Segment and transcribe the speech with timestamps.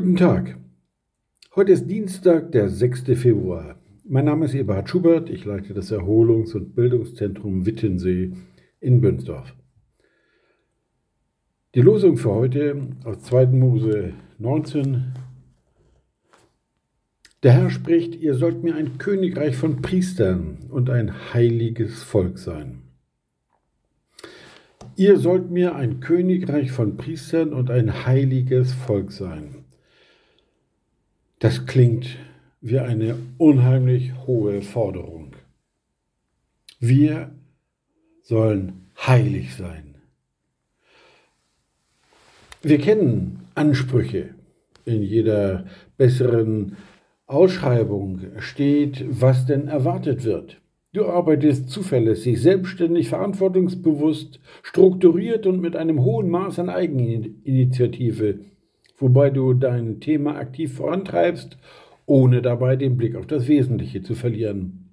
[0.00, 0.56] Guten Tag.
[1.54, 3.02] Heute ist Dienstag, der 6.
[3.20, 3.78] Februar.
[4.08, 5.28] Mein Name ist Eberhard Schubert.
[5.28, 8.32] Ich leite das Erholungs- und Bildungszentrum Wittensee
[8.80, 9.54] in Bönsdorf.
[11.74, 13.48] Die Losung für heute aus 2.
[13.48, 15.12] Mose 19.
[17.42, 22.84] Der Herr spricht, ihr sollt mir ein Königreich von Priestern und ein heiliges Volk sein.
[24.96, 29.59] Ihr sollt mir ein Königreich von Priestern und ein heiliges Volk sein.
[31.40, 32.18] Das klingt
[32.60, 35.36] wie eine unheimlich hohe Forderung.
[36.78, 37.30] Wir
[38.22, 39.94] sollen heilig sein.
[42.60, 44.34] Wir kennen Ansprüche.
[44.84, 45.64] In jeder
[45.96, 46.76] besseren
[47.26, 50.60] Ausschreibung steht, was denn erwartet wird.
[50.92, 58.40] Du arbeitest zuverlässig, selbstständig, verantwortungsbewusst, strukturiert und mit einem hohen Maß an Eigeninitiative
[59.00, 61.56] wobei du dein Thema aktiv vorantreibst,
[62.06, 64.90] ohne dabei den Blick auf das Wesentliche zu verlieren.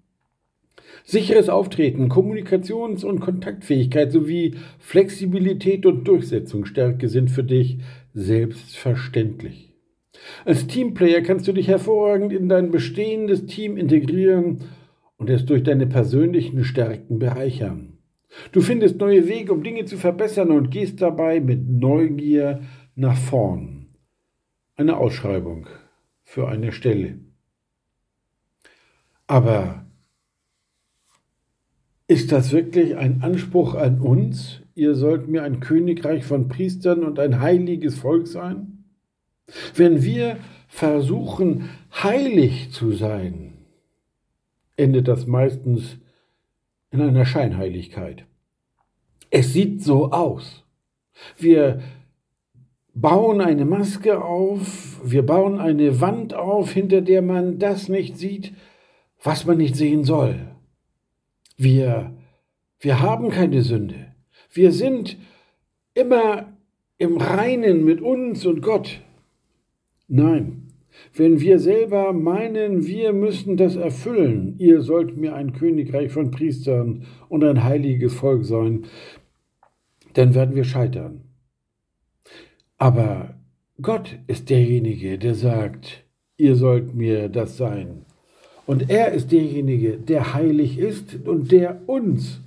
[1.04, 7.80] Sicheres Auftreten, Kommunikations- und Kontaktfähigkeit sowie Flexibilität und Durchsetzungsstärke sind für dich
[8.14, 9.74] selbstverständlich.
[10.46, 14.60] Als Teamplayer kannst du dich hervorragend in dein bestehendes Team integrieren
[15.18, 17.94] und es durch deine persönlichen Stärken bereichern.
[18.52, 22.62] Du findest neue Wege, um Dinge zu verbessern und gehst dabei mit Neugier
[22.96, 23.77] nach vorn
[24.78, 25.68] eine Ausschreibung
[26.24, 27.20] für eine Stelle.
[29.26, 29.86] Aber
[32.08, 34.62] ist das wirklich ein Anspruch an uns?
[34.76, 38.86] Ihr sollt mir ein Königreich von Priestern und ein heiliges Volk sein?
[39.76, 43.54] Wenn wir versuchen, heilig zu sein,
[44.78, 45.98] endet das meistens
[46.92, 48.26] in einer Scheinheiligkeit.
[49.30, 50.64] Es sieht so aus.
[51.38, 51.82] Wir
[53.00, 58.54] bauen eine Maske auf, wir bauen eine Wand auf, hinter der man das nicht sieht,
[59.22, 60.48] was man nicht sehen soll.
[61.58, 62.16] Wir,
[62.80, 64.14] wir haben keine Sünde.
[64.52, 65.18] Wir sind
[65.94, 66.54] immer
[66.98, 69.02] im Reinen mit uns und Gott.
[70.08, 70.72] Nein,
[71.14, 77.06] wenn wir selber meinen, wir müssen das erfüllen, ihr sollt mir ein Königreich von Priestern
[77.30, 78.86] und ein heiliges Volk sein,
[80.14, 81.22] dann werden wir scheitern.
[82.78, 83.34] Aber
[83.82, 86.06] Gott ist derjenige, der sagt,
[86.38, 88.06] ihr sollt mir das sein.
[88.66, 92.42] Und er ist derjenige, der heilig ist und der uns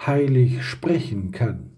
[0.00, 1.70] heilig sprechen kann.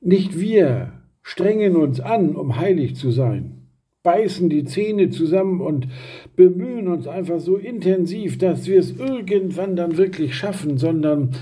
[0.00, 0.92] Nicht wir
[1.22, 3.68] strengen uns an, um heilig zu sein,
[4.02, 5.88] beißen die Zähne zusammen und
[6.36, 11.34] bemühen uns einfach so intensiv, dass wir es irgendwann dann wirklich schaffen, sondern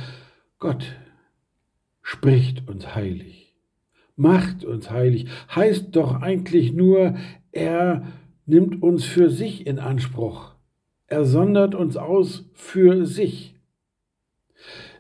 [0.59, 0.97] Gott
[2.03, 3.46] spricht uns heilig
[4.17, 7.15] macht uns heilig, heißt doch eigentlich nur,
[7.53, 8.07] er
[8.47, 10.55] nimmt uns für sich in Anspruch.
[11.07, 13.55] Er sondert uns aus für sich.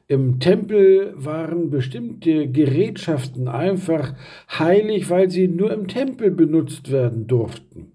[0.09, 4.15] Im Tempel waren bestimmte Gerätschaften einfach
[4.49, 7.91] heilig, weil sie nur im Tempel benutzt werden durften.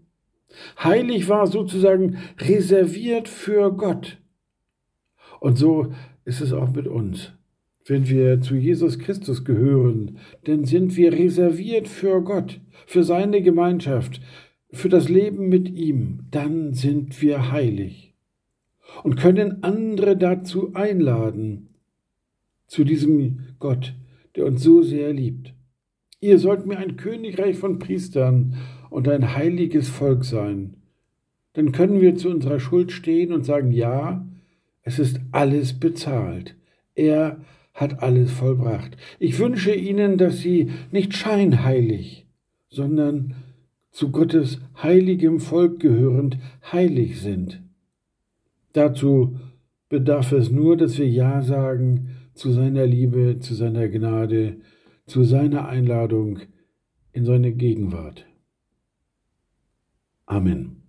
[0.83, 4.17] Heilig war sozusagen reserviert für Gott.
[5.39, 5.93] Und so
[6.25, 7.31] ist es auch mit uns.
[7.85, 14.21] Wenn wir zu Jesus Christus gehören, dann sind wir reserviert für Gott, für seine Gemeinschaft,
[14.71, 16.27] für das Leben mit ihm.
[16.31, 18.13] Dann sind wir heilig
[19.03, 21.69] und können andere dazu einladen,
[22.67, 23.95] zu diesem Gott,
[24.35, 25.53] der uns so sehr liebt.
[26.19, 28.55] Ihr sollt mir ein Königreich von Priestern
[28.89, 30.77] und ein heiliges Volk sein.
[31.53, 34.25] Dann können wir zu unserer Schuld stehen und sagen, ja,
[34.83, 36.55] es ist alles bezahlt.
[36.95, 37.41] Er
[37.81, 38.95] hat alles vollbracht.
[39.19, 42.27] Ich wünsche Ihnen, dass Sie nicht scheinheilig,
[42.69, 43.35] sondern
[43.91, 46.37] zu Gottes heiligem Volk gehörend
[46.71, 47.61] heilig sind.
[48.73, 49.37] Dazu
[49.89, 54.61] bedarf es nur, dass wir Ja sagen zu seiner Liebe, zu seiner Gnade,
[55.05, 56.39] zu seiner Einladung
[57.11, 58.25] in seine Gegenwart.
[60.25, 60.80] Amen.